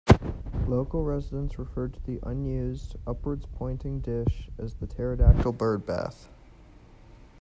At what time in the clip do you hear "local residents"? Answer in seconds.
0.67-1.59